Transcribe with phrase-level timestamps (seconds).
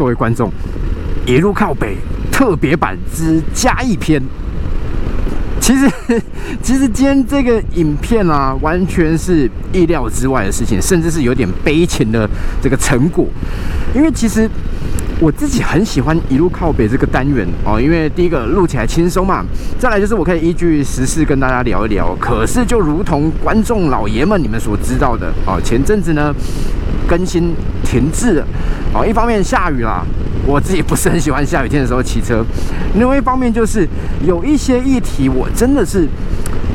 [0.00, 0.50] 各位观众，
[1.26, 1.94] 一路靠北
[2.32, 4.18] 特别版之嘉义篇。
[5.60, 5.86] 其实，
[6.62, 12.26] 其实今天这个影片啊，完全是意料之外的事情，甚至是有点悲情的
[12.62, 13.28] 这个成果。
[13.94, 14.48] 因为其实
[15.20, 19.44] 我自己很喜欢一路靠北这个单元哦，因为第一个录起来轻松嘛，
[19.78, 22.16] 再来就是我可以依据时事跟大家聊一聊。
[22.18, 26.34] 可是就如同观众老爷们你们所知道的哦，前阵子呢
[27.10, 27.52] 更新
[27.82, 28.46] 停滞了
[28.94, 30.06] 哦，一方面下雨啦。
[30.46, 32.44] 我自己不是很喜欢下雨天的时候骑车，
[32.94, 33.86] 另外一方面就是
[34.24, 36.08] 有一些议题我真的是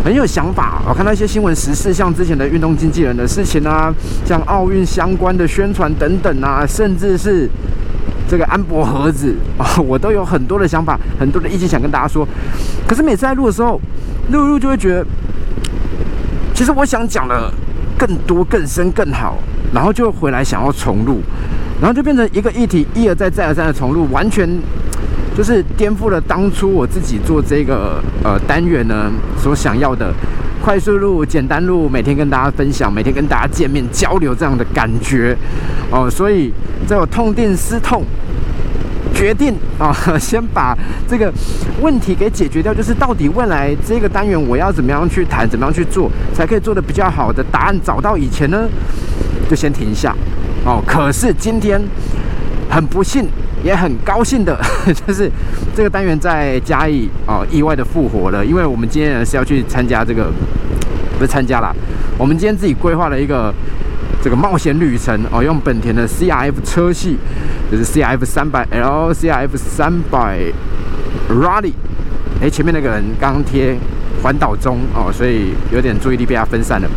[0.04, 0.82] 很有想法。
[0.88, 3.94] 我看到一些新闻时事，像之前的运动经纪人的事情啊，
[4.26, 7.49] 像奥运相关的宣传等等啊，甚至是
[8.30, 12.27] 这个安博盒子啊，我都有很多的想法，很多的意见想跟大家说。
[12.88, 13.80] 可是每次在录的时候，
[14.32, 15.05] 录录就会觉得，
[16.54, 17.52] 其实我想讲的
[17.98, 19.38] 更多、更深、更好，
[19.76, 21.22] 然后就回来想要重录。
[21.82, 24.50] 然后就变成一个议题，一而再、再而三的重录，完全
[25.36, 30.14] 就是颠覆了当初我自己做这个呃单元呢所想要的
[30.64, 35.36] 快速录、简单录，每天跟大家分享，每天跟大家见面交流这样的感觉
[35.92, 36.10] 哦。
[36.10, 36.54] 所以
[36.88, 38.04] 在我痛定思痛，
[39.14, 40.74] 决定啊，先把
[41.10, 41.30] 这个
[41.82, 48.66] 问题给解决掉，就是到底未来这个单元我要怎么样去谈，怎么样去做，才可以做的比较好的答案找到以前呢，
[49.50, 50.16] 就先停一下。
[50.66, 51.80] 哦，可是今天
[52.70, 53.28] 很不幸，
[53.64, 54.60] 也很高兴的，
[55.05, 55.30] 就是
[55.76, 58.44] 这个单元在嘉义哦，意外的复活了。
[58.44, 60.32] 因为我们今天是要去参加这个，
[61.20, 61.72] 不是参加啦，
[62.18, 63.54] 我们今天自己规划了一个
[64.24, 67.18] 这个冒险旅程哦，用本田的 CRF 车系，
[67.72, 70.40] 就是 CRF 三百 L、CRF 三百
[71.30, 71.74] Rally。
[72.42, 73.78] 哎，前面那个人刚贴
[74.24, 76.90] 环岛中哦，所以有点注意力被他分散了。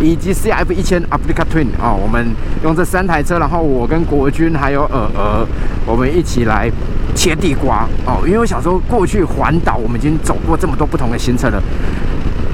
[0.00, 5.46] 以及 CF 一千 Aprica Twin 啊，我们用这三台车，然后我跟国军还有尔尔，
[5.86, 6.70] 我们一起来
[7.14, 8.22] 切地瓜哦。
[8.24, 11.62] 因为我小时候过去环岛，我们已经走过这么多不同的行程了，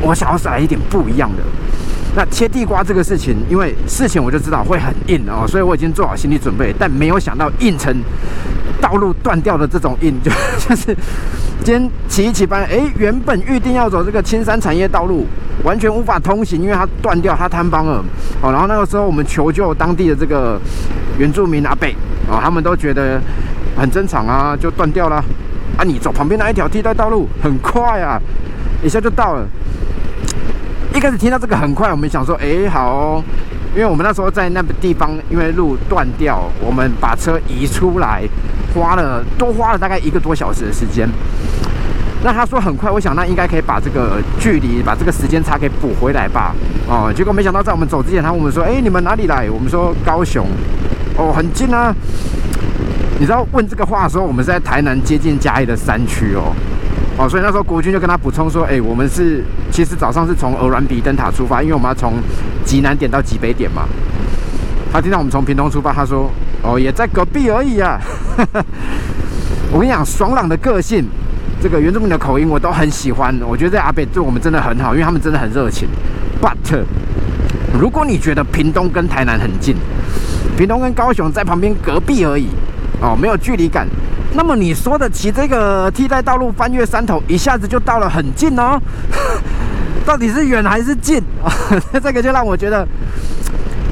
[0.00, 1.42] 我想要来一点不一样的。
[2.16, 7.94] 那切地瓜这个事情，因为事情我就知道会很硬哦，所以我已经做好心理准备，但没有想到硬成
[8.80, 10.30] 道路断掉的这种硬，就
[10.66, 10.96] 就是
[11.62, 15.26] 今天骑一骑班，哎，原本预定要走这个青山产业道路。
[15.66, 18.04] 完全无法通行，因为它断掉，它坍方了。
[18.40, 20.60] 哦，然后那个时候我们求救当地的这个
[21.18, 21.92] 原住民阿北，
[22.30, 23.20] 哦，他们都觉得
[23.76, 25.16] 很正常啊，就断掉了。
[25.76, 28.16] 啊，你走旁边那一条替代道路，很快啊，
[28.80, 29.44] 一下就到了。
[30.94, 33.20] 一开始听到这个很快，我们想说，哎，好，
[33.74, 38.22] 因为我们那时候在那个地方，因为路断掉，我们把车移出来，
[38.72, 41.08] 花了多花了大概一个多小时的时间。
[42.24, 46.54] 那他说很快，我想那应该可以把这个距离、把这个时间差给补回来吧。
[46.88, 50.46] 哦，结果没想到在我们走之前，他问我们说：“哎，你们哪里来？”我们说高雄。
[51.16, 51.94] 哦，很近啊。
[53.20, 56.52] 你知道问这个话的时候，我们是在台南接近嘉义的山区哦。
[57.16, 62.14] 哦，所以那时候国军就跟他补充说：“哎，我们是其实早上是从鹅銮鼻灯塔出发，因为我们要从
[62.64, 63.86] 极南点到极北点嘛。”
[64.92, 66.30] 他听到我们从屏东出发，他说
[66.62, 68.00] ：“哦，也在隔壁而已啊。
[69.70, 71.04] ”我跟你讲，爽朗的个性。
[71.66, 75.88] 这个原住民的口音我都很喜欢，我觉得这阿北对我们真的很好，因为他们真的很热情。
[76.40, 76.84] But
[77.76, 79.74] 如果你觉得屏东跟台南很近，
[80.56, 82.46] 屏东跟高雄在旁边隔壁而已，
[83.00, 83.88] 哦，没有距离感，
[84.34, 88.80] 那么你说的骑这个替代道路翻越山头，一下子就到了很近哦，
[90.06, 91.20] 到底是远还是近？
[92.00, 92.86] 这个就让我觉得。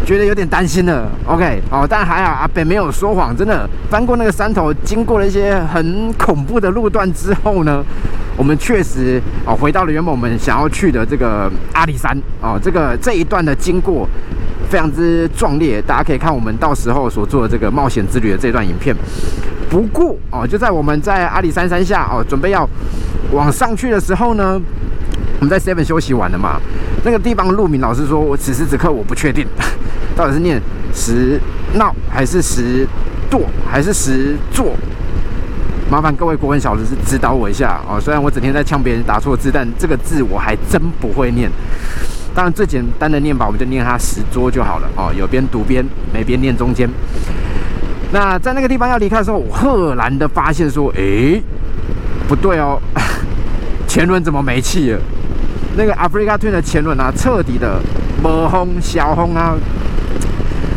[0.05, 7.83] 觉得有点担心了，OK，哦，但还好阿北没有说谎，真的翻过那个山头，经过了一些很恐怖的路段之后呢，
[8.37, 14.07] 我们确实哦回到了原本我们想要去的这个阿里山哦，这个这一段的经过
[14.69, 18.95] 非常之壮烈，大家可以看我们到时候所做的这个冒险之旅的这段影片。
[19.71, 22.69] 不过哦，就在我们在阿里山山下哦，准备要
[23.33, 24.61] 往上去的时候呢，
[25.41, 26.61] 我们在 Seven 休息完了嘛，
[27.05, 29.47] 那个地方路名老师说，我此时此刻我不确定。
[30.17, 30.61] 到底是念
[30.95, 31.41] 石
[31.75, 32.87] 闹还是石
[33.31, 34.77] 垛还是石座？
[35.91, 38.01] 麻烦各位国文小老师指导我一下哦。
[38.01, 41.51] 虽然我整天在呛别人打错字，但这个字我还真不会念。
[42.35, 45.13] 当然最简单的念法，我们就念它石桌就好了哦。
[45.17, 46.89] 有边读边，没边念中间。
[48.13, 51.43] 那在那个地方要离开的时候，我赫然的发现说：“诶，
[52.27, 52.81] 不对哦，
[53.87, 55.01] 前轮怎么没气了？
[55.77, 57.81] 那个 Africa Twin 的前轮啊，彻底的
[58.23, 59.55] 没风消风啊。”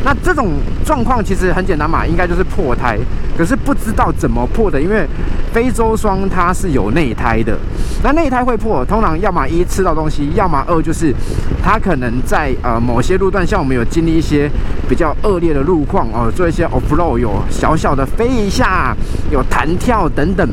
[0.08, 0.54] 那这种
[0.86, 2.98] 状况其实很简单嘛，应该就是破胎，
[3.38, 5.06] 可是不知道怎么破的，因为
[5.52, 7.58] 非洲双它是有内胎的，
[8.02, 11.14] 那内胎会破，通常要么一吃到东西，要么二就是
[11.62, 14.50] 它可能在呃某些路段，像我们有经历一些
[14.88, 18.96] 比较恶劣的路况哦，做一些 off road 有小小的飞一下，
[19.30, 20.48] 有弹跳等等。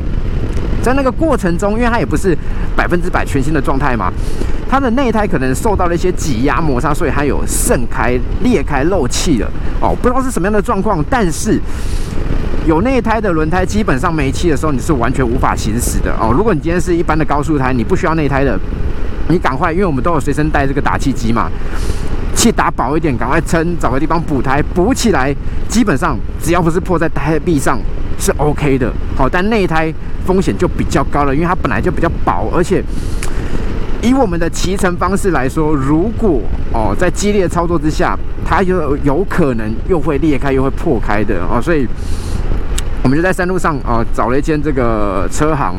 [0.85, 2.37] 在那个过程中，因为它也不是
[2.75, 4.13] 百分之百全新的状态嘛，
[4.69, 9.49] 它的内胎可能受到了一些挤压摩擦，所以它有渗开、裂开、漏气了
[9.81, 9.97] 哦。
[9.99, 11.59] 不知道是什么样的状况，但是
[12.67, 16.31] 有内胎的轮胎，基本上没气的时候，你是完全无法行驶的哦。
[16.31, 18.55] 如果你今天是一般的高速胎，你不需要内胎的，
[19.27, 21.49] 你赶快，因为我们都有随身带这个打气机嘛，
[22.35, 25.35] 气打饱一点，赶快撑，找个地方补胎，补起来，
[25.67, 27.79] 基本上只要不是破在胎壁上。
[28.17, 29.93] 是 OK 的，好，但内胎
[30.25, 32.83] 风险就比较高了，因为它本来就比较薄，而且
[34.01, 36.41] 以我们的骑乘方式来说，如果
[36.73, 41.87] 哦在激烈操作之下，它就有可能又会裂开又会破开的哦，所以
[43.03, 45.75] 我们就在山路上哦找了一间这个车行，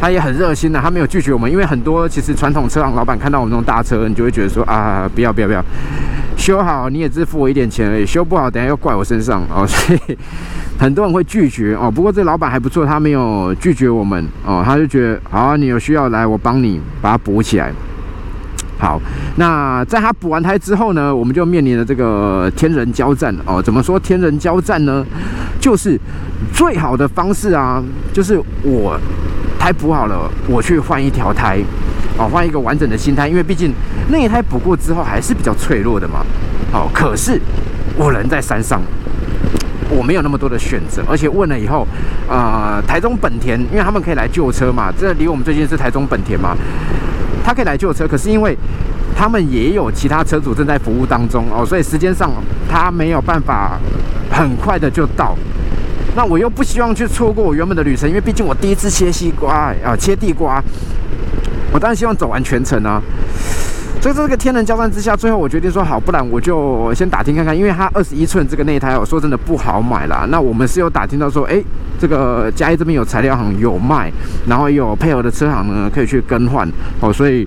[0.00, 5.64] 他也很热心的，他没有拒绝我们，因为很多其实传统车行老板看到我们这种大车，你就会觉得说啊不要不要不要
[6.38, 10.16] 修好，你也只付我一点钱而已，修不好等下又怪我身上哦， 所以。
[10.78, 17.72] 很多人会拒绝哦，不过这老板还不错，他没有拒绝我们哦，他就觉得好，你有需要来，我帮你把它补起来。
[18.78, 19.00] 好，
[19.34, 23.60] 那在他补完胎之后呢，我们就面临了这个天人交战哦。
[23.60, 25.04] 怎么说天人交战呢？
[25.58, 25.98] 就是
[26.54, 27.82] 最好的方式啊，
[28.12, 28.96] 就是我
[29.58, 31.58] 胎补好了，我去换一条胎
[32.18, 33.72] 哦，换一个完整的新胎，因为毕竟
[34.10, 36.24] 内胎补过之后还是比较脆弱的嘛。
[36.72, 37.40] 好，可是
[37.96, 38.82] 我人在山上。
[39.90, 41.88] 我没有那么多的选择，而且问了以后，
[42.28, 46.54] 呃，台中本田，因为他们可以来救车嘛，这离我们最近是台中本田嘛，
[47.42, 48.54] 他可以来救车，可是因为
[49.16, 52.30] 他们也有其他车主正在服务当中哦，所以时间上
[52.68, 53.80] 他没有办法
[54.30, 55.34] 很快的就到。
[56.14, 60.62] 那我又不希望去错过我原本的旅程，因为毕竟我第一次切西瓜啊，切地瓜，
[61.72, 63.02] 我当然希望走完全程啊。
[64.00, 70.24] 所以这个天人交战之下，最后我决定说好，不然我就先打听看看，因为它二十一寸这个内胎，我说真的不好买啦。
[70.30, 71.60] 那我们是有打听到说，哎，
[71.98, 74.10] 这个嘉义这边有材料行有卖，
[74.46, 76.66] 然后有配合的车行呢，可以去更换
[77.00, 77.12] 哦。
[77.12, 77.46] 所以，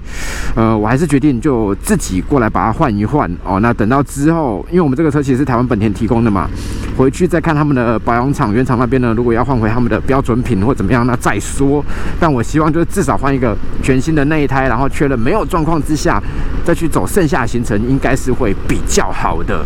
[0.54, 3.60] 呃，我还是决定就自己过来把它换一换哦。
[3.62, 6.50] 那等到之后，因为我们这个车其实是台湾本田提供的嘛，
[6.98, 11.84] 回去再看他们的保养厂原厂那边呢，如果要换回他们的标准品或怎么样，那再说。
[12.20, 16.22] 但我希望就是至少换一个全新的内胎，然后确认没有状况之下。
[16.64, 19.66] 再去走剩下行程，应该是会比较好的，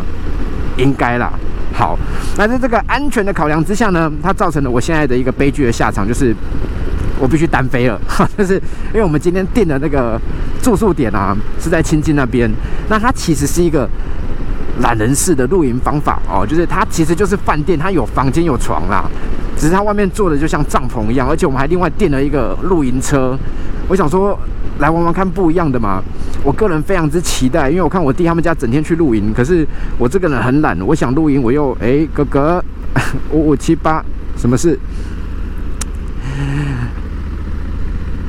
[0.78, 1.32] 应该啦。
[1.74, 1.98] 好，
[2.38, 6.34] 那在这个安全的考量之下呢，它造成了我现在的一个悲剧的下场，就是
[7.20, 8.00] 我必须单飞了。
[8.38, 8.56] 就是
[8.94, 10.18] 因为我们今天订的那个
[10.62, 12.50] 住宿点啊，是在清境那边，
[12.88, 13.90] 那它其实是一个
[14.80, 19.04] 懒人式的露营方法哦，就是它其实就是饭店，它有房间有床啦，
[19.58, 23.38] 只是它外面做的就像帐篷一样，而且我们还另外订了一个露营车。
[23.88, 24.38] 我想说。
[24.80, 26.04] 来玩玩看不一样的嘛！
[26.44, 29.66] 我个人非常之期待，因为我看我弟他们家整天去露营，可是
[29.98, 32.62] 我这个人很懒，我想露营我又哎哥哥
[33.32, 34.04] 五五七八
[34.36, 34.78] 什么事？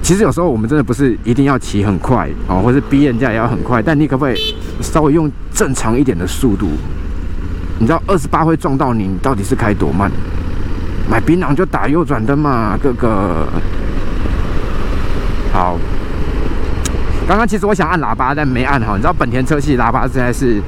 [0.01, 6.69] 其实有时候我们真的不是一定要骑很快哦，或是逼人家也要很快，但你可不可以稍微用正常一点的速度？
[7.81, 10.09] 你知道二十八会撞到你，你到底是开多慢？
[11.11, 13.49] 买槟榔就打右转灯嘛，哥哥。
[15.57, 15.79] 好。
[17.27, 18.95] 刚刚其实我想按喇叭，但没按好。
[18.95, 20.61] 你知道本田车系喇叭实在是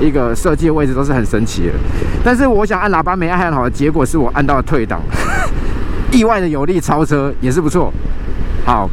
[0.00, 1.72] 一个设计位置都是很神奇的。
[2.24, 5.00] 但是我想按喇叭没按好，结果是我按到了退档，
[6.12, 7.92] 意外的有力超车也是不错。
[8.64, 8.88] 好，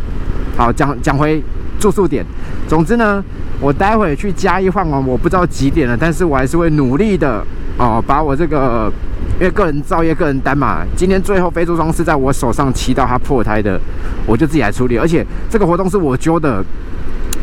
[0.58, 1.42] 好讲讲回
[1.80, 2.26] 住宿点。
[2.68, 3.24] 总之呢，
[3.62, 7.46] 我待会去加一换完，我不知道几点了，但是我还是会努力的
[7.78, 8.92] 哦，把我这个
[9.40, 13.80] 因为个人造业、个人单嘛，今天最后非洲装是在我手上骑到它破胎的，
[14.26, 14.98] 我就自己来处理。
[14.98, 16.64] 而且这个活动是我揪的。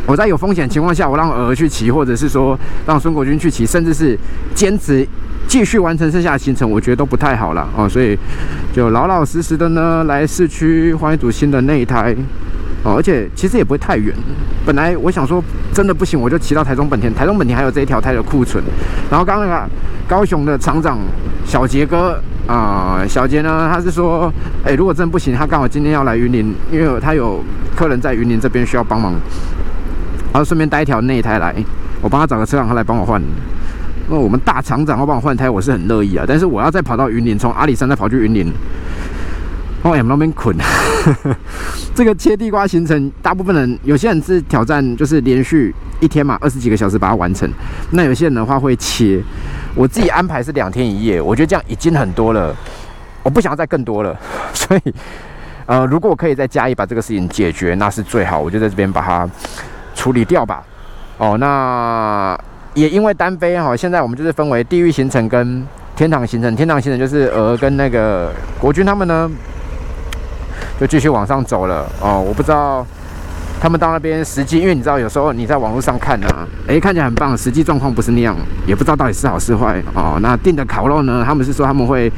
[0.07, 4.19] 我在有风险情况下，我让儿去骑，或者是说让孙国军去骑，甚至是
[4.55, 5.07] 坚持
[5.49, 7.89] 继续完成剩下的行程，我觉得都不太好了哦。
[7.89, 8.19] 所以
[8.75, 12.15] 就老老实实的呢，来市区换一组新的内胎
[12.85, 14.14] 哦，而且其实也不会太远。
[14.64, 18.62] 本来我想说真的不行，我就骑到台中本田，台中本田还有这一条胎的库存。
[19.11, 19.69] 然后刚刚那个
[20.07, 20.99] 高雄的厂长
[21.47, 24.31] 小杰哥啊，小杰呢，他是说，
[24.64, 27.43] 哎，如果真不行，他刚好今天要来云林，因为他有
[27.75, 29.14] 客人在云林这边需要帮忙。
[30.33, 31.55] 然后顺便带一条内胎来，
[32.03, 33.23] 我帮他找个车让，他来帮我换。
[34.11, 36.25] 那我们大厂长要帮我换胎，我是很乐意啊。
[36.29, 38.53] 但是我要再跑到云林，从阿里山再跑去云林，
[39.85, 40.57] 哦，M 那边捆。
[41.95, 47.49] 这个切地瓜行程，大部分人有些人是挑战，就是连续一天嘛，二十几个小时把它完成。
[47.91, 49.23] 那有些人的话会切，
[49.75, 52.57] 我自己安排是两天一夜，我觉得这样已经很多了，
[53.23, 54.19] 我不想要再更多了，
[54.55, 54.95] 所以，
[55.67, 59.29] 呃，如果我可以再加一把这个事情解决，那是最好，我就在这边把它
[59.95, 60.64] 处理掉吧。
[61.19, 62.37] 哦，那
[62.73, 65.64] 也因为单飞哈，现在我们就是分为地狱行程跟
[65.95, 69.31] 天堂行程，天堂行程就是鹅跟那个国军他们呢，
[70.81, 71.87] 就继续往上走了。
[72.00, 72.87] 哦，我不知道。
[73.61, 76.26] 他们到那边实际，因为你知道，有时候你在网络上看呢，
[76.69, 80.19] 哎，看起来很棒，实际状况不是那样，也不知道到底是好是坏哦。
[80.21, 82.12] 那订的烤肉呢，他们是说他们会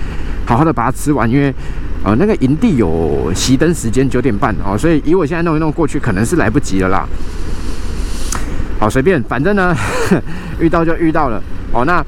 [0.45, 1.55] 好好的把它吃完，因为
[2.03, 7.07] 呃那个营地有熄灯时间九点半哦，所以以我现在弄一弄过去，可能是来不及了啦。
[8.81, 9.73] 好，随便，反正呢，
[10.59, 11.85] 遇到就遇到了哦。
[11.85, 12.05] 那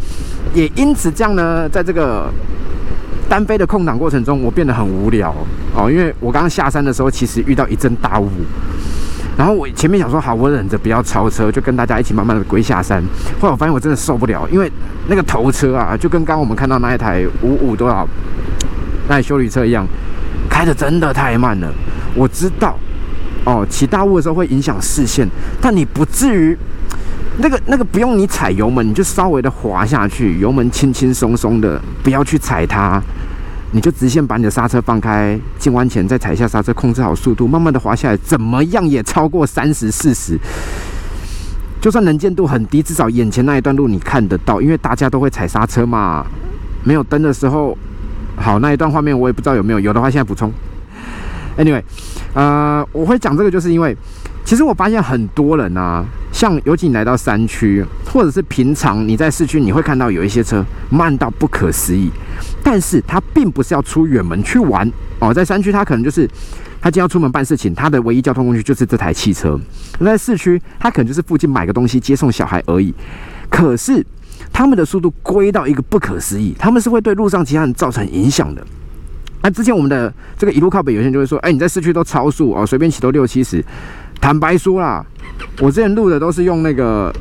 [0.53, 2.29] 也因此这样呢，在这个
[3.29, 5.35] 单飞的空档过程中，我变得很无聊
[5.75, 8.29] 哦，因为我刚刚下山的时候，其实遇到一阵大雾。
[9.37, 13.01] 然后我前面想说好，我忍着不要超车，就跟大家一起慢慢的归下山。
[13.39, 14.71] 后来我发现我真的受不了，因为
[15.07, 18.05] 那个头车啊，就跟刚刚我们看到那一台五五多少
[19.09, 19.87] 那台修理车一样，
[20.51, 21.73] 开的真的太慢了。
[22.17, 22.77] 我知道
[23.45, 25.29] 哦，起大雾的时候会影响视线，
[25.61, 26.57] 但你不至于
[27.39, 33.01] 那个那个不用你踩油门，你就稍微的滑下去，油门轻轻松松的，不要去踩它。
[33.71, 40.39] 你就直线把你的刹车放开，进弯前再踩一下刹车，控制好速度，慢慢的滑下来，怎么样也超过三十四十。
[41.81, 46.27] 就算能见度很低，至少眼前那一段路你看得到，因为大家都会踩刹车嘛。
[46.83, 47.77] 没有灯的时候，
[48.37, 50.51] 好那一段画面我也不知道有没有，有的话现在补充。
[51.59, 51.83] Anyway，
[52.33, 53.95] 呃，我会讲这个，就是因为
[54.49, 56.03] 其实我发现很多人啊，
[56.33, 62.11] 像尤其你来到山区，或者是平常你在市区，你会看到有一些车慢到不可思议。
[62.65, 66.27] 但是他并不是要出远门去玩哦，在山区他可能就是
[66.81, 69.61] 他今天要出门办事情，他的唯一交通工具就是这台汽车。
[69.99, 72.95] 那在市区他可能就是附近买个东西接送小孩而已。
[73.51, 74.03] 可是
[74.51, 78.67] 他们的速度归到一个不可思议，他们是会对路上其他人造成影响的。
[79.43, 83.63] 那之前我们的这个一路靠北，有些人就会说：“哎，你在市区都超速哦，随便骑都六七十。”
[84.21, 85.05] 坦白说啦，
[85.61, 87.13] 我之前录的都是用那个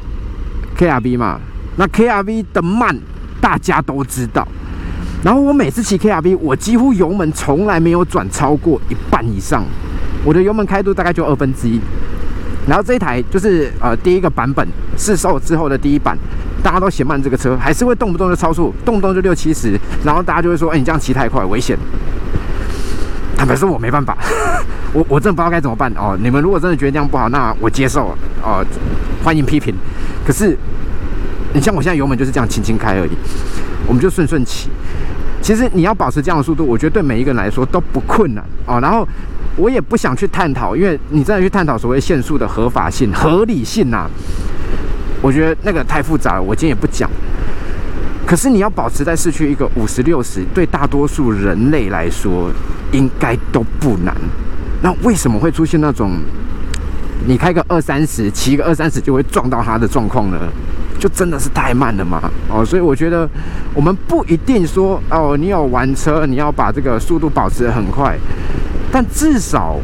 [0.75, 1.39] K R V 嘛，
[1.77, 2.97] 那 K R V 的慢
[3.39, 4.47] 大家都知道。
[5.23, 9.63] 然后我每次骑 K R V，我几乎油门从来没有转超过一半以上，
[10.23, 11.79] 我的油门开度大概就二分之一。
[12.67, 16.17] 然后这一台就是呃第一个版本试售之后的第一版，
[16.61, 21.77] 大家都嫌慢这个车，还是会动不动就超速，动不动就六七十，然后大家就会说，哎，你这样骑太快，危险。
[23.37, 24.17] 坦白说，我没办法，
[24.93, 26.17] 我我真的不知道该怎么办哦。
[26.19, 28.65] 你们如果真的觉得这样不好，那我接受哦，
[29.23, 29.73] 欢迎批评。
[30.25, 30.57] 可是
[31.53, 33.11] 你像我现在油门就是这样轻轻开而已，
[33.85, 34.69] 我们就顺顺骑。
[35.39, 38.79] 其实你要保持这样的速度，我觉得对每一个人来说都不困难哦。
[38.81, 39.07] 然后
[39.55, 44.07] 我也不想去探讨，因为你真的去探讨所谓限速的合法性、合理性呐，
[45.21, 47.07] 我觉得那个太复杂了，我今天也不讲。
[48.27, 52.51] 可是你要保持在市区一个五十六十，对大多数人类来说
[52.91, 54.13] 应该都不难。
[54.81, 56.19] 那为什么会出现那种
[57.25, 60.37] 你开个二三十，骑个二三十就会撞到他的状况呢？
[60.99, 62.29] 就真的是太慢了嘛？
[62.49, 63.29] 哦，所以我觉得
[63.73, 68.17] 我们不一定说哦，你有玩车，你要把这个速度保持得很快，
[68.91, 69.79] 但至少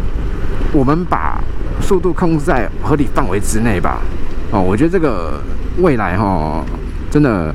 [0.73, 1.39] 我们把
[1.79, 4.01] 速度控制在合理范围之内吧。
[4.51, 5.39] 哦，我觉得这个
[5.77, 6.65] 未来哈，
[7.09, 7.53] 真的，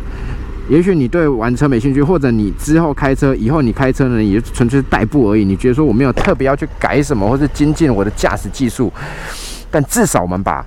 [0.69, 5.45] 也许你对玩车没兴趣，或者你之后开车，以后你开车呢，也纯粹是代步而已。
[5.45, 8.93] 你觉得说我没有特别要去改什么，或是精进我的驾驶技术，
[9.71, 10.65] 但至少我们把。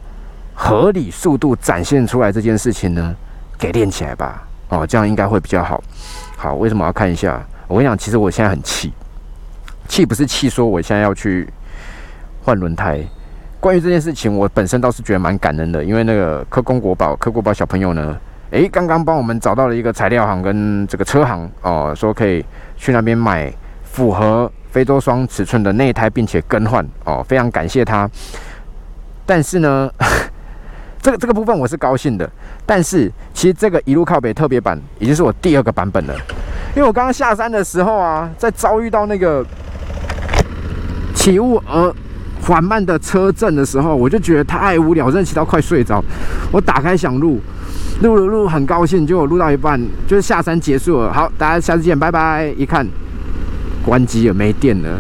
[0.54, 3.16] 合理速度展现出来这件事情呢，
[3.58, 4.48] 给练起来吧。
[4.70, 5.84] 哦，这样应该会比较好。
[6.38, 7.44] 好，为什么要看一下？
[7.68, 8.94] 我跟你讲，其实我现在很气，
[9.88, 11.48] 气不是气说我现在要去
[12.44, 13.04] 换轮胎。
[13.60, 18.16] 关于这件事情，我本身倒是觉得蛮感恩的，因为那个科工国宝、科国宝小朋友呢，
[18.52, 22.46] 诶，刚刚帮我们找到了一个材料行跟这个车行哦，说可以
[22.78, 23.52] 去那边买
[23.84, 28.10] 符合非洲双尺寸的内胎，并且更换哦，非常感谢他。
[29.26, 29.90] 但是呢。
[31.04, 32.30] 这个这个部分我是高兴的，
[32.64, 36.14] 但是其实这个一路靠北特别版已经是我第二个版本了，
[36.76, 39.44] 因为我刚刚下山的时候啊，在遭遇到那个
[41.16, 41.92] 起雾而
[42.40, 46.04] 缓慢的车震的时候，我就觉得太无聊，真的骑到快睡着。
[46.52, 47.42] 我打开想录，
[48.02, 51.14] 录了录，很高兴，结果录到一半就是下山结束了。
[51.14, 52.48] 好，大家下次见，拜拜。
[52.58, 52.86] 一看
[53.86, 54.98] 关机了，没电了。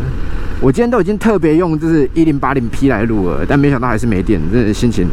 [0.59, 5.07] 我今天都已经特别用就是一零八零 P 来录了，但没想到还是没电，真的心情。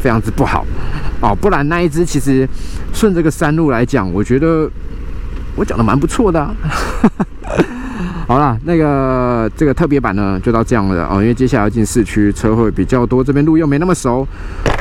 [0.00, 0.66] 非常之不好
[1.20, 2.44] 哦，不然那一只其实
[2.92, 4.68] 顺这个山路来讲，我觉得
[5.54, 6.44] 我讲的蛮不错的。
[8.26, 14.26] 好了，那个这个特别版呢就到这样了哦，因为接下来要进市区，车会比较多，这边路又没那么熟。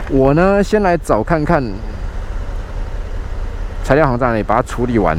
[0.10, 1.64] 我呢先来找看看
[3.84, 5.18] 材料行在那里把它处理完，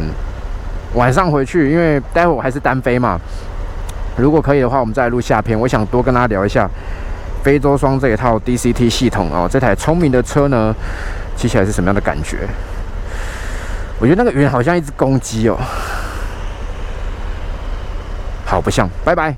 [0.94, 3.18] 晚上回去，因为待会我还是单飞嘛。
[4.16, 5.58] 如果可以的话，我们再录下篇。
[5.58, 6.68] 我想多跟大家聊一下
[7.42, 10.74] 非洲双这一套 DCT 系统哦，这台聪明的车呢，
[11.36, 12.38] 骑起来是什么样的感觉？
[13.98, 15.56] 我觉得那个云好像一只公鸡哦，
[18.44, 18.88] 好不像。
[19.04, 19.34] 拜拜。